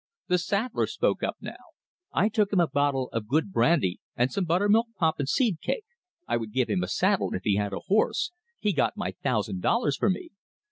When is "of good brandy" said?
3.13-3.99